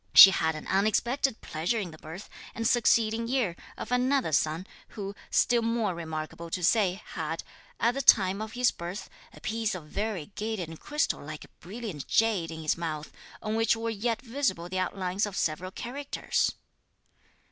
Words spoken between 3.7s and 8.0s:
of another son, who, still more remarkable to say, had, at